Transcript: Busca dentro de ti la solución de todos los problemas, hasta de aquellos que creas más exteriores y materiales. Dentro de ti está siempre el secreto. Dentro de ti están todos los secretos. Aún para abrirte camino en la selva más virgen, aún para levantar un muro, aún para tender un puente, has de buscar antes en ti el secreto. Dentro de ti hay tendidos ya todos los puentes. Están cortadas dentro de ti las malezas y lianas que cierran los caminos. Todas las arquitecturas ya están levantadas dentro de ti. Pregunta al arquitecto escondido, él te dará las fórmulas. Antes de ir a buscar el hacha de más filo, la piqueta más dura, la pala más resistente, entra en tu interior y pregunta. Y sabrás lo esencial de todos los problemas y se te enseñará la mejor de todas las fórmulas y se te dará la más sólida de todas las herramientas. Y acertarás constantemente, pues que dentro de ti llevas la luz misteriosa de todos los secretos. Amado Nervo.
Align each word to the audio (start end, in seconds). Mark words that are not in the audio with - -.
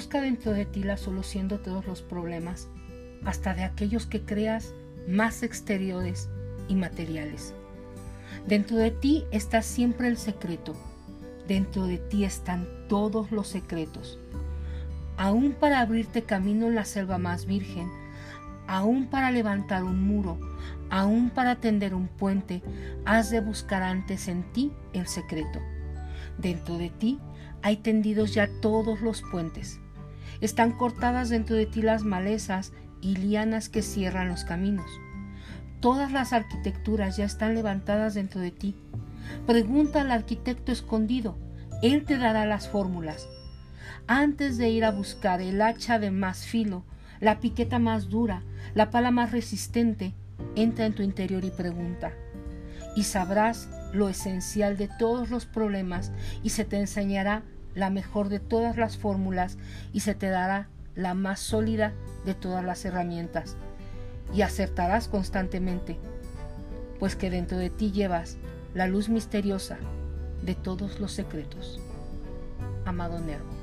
Busca 0.00 0.22
dentro 0.22 0.54
de 0.54 0.64
ti 0.64 0.82
la 0.82 0.96
solución 0.96 1.46
de 1.48 1.58
todos 1.58 1.84
los 1.84 2.00
problemas, 2.00 2.70
hasta 3.22 3.52
de 3.52 3.64
aquellos 3.64 4.06
que 4.06 4.22
creas 4.22 4.72
más 5.06 5.42
exteriores 5.42 6.30
y 6.68 6.74
materiales. 6.74 7.52
Dentro 8.46 8.78
de 8.78 8.92
ti 8.92 9.26
está 9.30 9.60
siempre 9.60 10.08
el 10.08 10.16
secreto. 10.16 10.74
Dentro 11.46 11.84
de 11.84 11.98
ti 11.98 12.24
están 12.24 12.66
todos 12.88 13.30
los 13.30 13.48
secretos. 13.48 14.18
Aún 15.18 15.52
para 15.52 15.80
abrirte 15.80 16.22
camino 16.22 16.68
en 16.68 16.76
la 16.76 16.86
selva 16.86 17.18
más 17.18 17.44
virgen, 17.44 17.90
aún 18.66 19.06
para 19.06 19.30
levantar 19.30 19.84
un 19.84 20.02
muro, 20.02 20.38
aún 20.88 21.28
para 21.28 21.56
tender 21.56 21.94
un 21.94 22.08
puente, 22.08 22.62
has 23.04 23.28
de 23.28 23.42
buscar 23.42 23.82
antes 23.82 24.28
en 24.28 24.50
ti 24.54 24.72
el 24.94 25.06
secreto. 25.06 25.60
Dentro 26.38 26.78
de 26.78 26.88
ti 26.88 27.18
hay 27.60 27.76
tendidos 27.76 28.32
ya 28.32 28.48
todos 28.62 29.02
los 29.02 29.20
puentes. 29.30 29.78
Están 30.40 30.72
cortadas 30.72 31.28
dentro 31.28 31.56
de 31.56 31.66
ti 31.66 31.82
las 31.82 32.02
malezas 32.02 32.72
y 33.00 33.16
lianas 33.16 33.68
que 33.68 33.82
cierran 33.82 34.28
los 34.28 34.44
caminos. 34.44 34.90
Todas 35.80 36.12
las 36.12 36.32
arquitecturas 36.32 37.16
ya 37.16 37.24
están 37.24 37.54
levantadas 37.54 38.14
dentro 38.14 38.40
de 38.40 38.50
ti. 38.50 38.76
Pregunta 39.46 40.00
al 40.00 40.10
arquitecto 40.10 40.72
escondido, 40.72 41.36
él 41.82 42.04
te 42.04 42.18
dará 42.18 42.46
las 42.46 42.68
fórmulas. 42.68 43.28
Antes 44.06 44.58
de 44.58 44.70
ir 44.70 44.84
a 44.84 44.90
buscar 44.90 45.40
el 45.40 45.62
hacha 45.62 45.98
de 45.98 46.10
más 46.10 46.46
filo, 46.46 46.84
la 47.20 47.40
piqueta 47.40 47.78
más 47.78 48.08
dura, 48.08 48.42
la 48.74 48.90
pala 48.90 49.10
más 49.10 49.32
resistente, 49.32 50.14
entra 50.56 50.86
en 50.86 50.94
tu 50.94 51.02
interior 51.02 51.44
y 51.44 51.50
pregunta. 51.50 52.12
Y 52.96 53.04
sabrás 53.04 53.68
lo 53.92 54.08
esencial 54.08 54.76
de 54.76 54.88
todos 54.98 55.30
los 55.30 55.46
problemas 55.46 56.12
y 56.42 56.50
se 56.50 56.64
te 56.64 56.78
enseñará 56.78 57.42
la 57.74 57.90
mejor 57.90 58.28
de 58.28 58.40
todas 58.40 58.76
las 58.76 58.96
fórmulas 58.96 59.58
y 59.92 60.00
se 60.00 60.14
te 60.14 60.28
dará 60.28 60.68
la 60.94 61.14
más 61.14 61.40
sólida 61.40 61.92
de 62.24 62.34
todas 62.34 62.64
las 62.64 62.84
herramientas. 62.84 63.56
Y 64.34 64.42
acertarás 64.42 65.08
constantemente, 65.08 65.98
pues 66.98 67.16
que 67.16 67.30
dentro 67.30 67.58
de 67.58 67.70
ti 67.70 67.90
llevas 67.90 68.36
la 68.74 68.86
luz 68.86 69.08
misteriosa 69.08 69.78
de 70.42 70.54
todos 70.54 71.00
los 71.00 71.12
secretos. 71.12 71.80
Amado 72.84 73.18
Nervo. 73.20 73.59